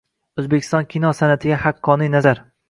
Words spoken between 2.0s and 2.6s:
nazar